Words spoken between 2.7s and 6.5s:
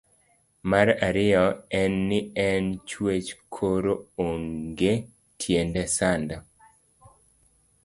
chwech koro onge tiende sando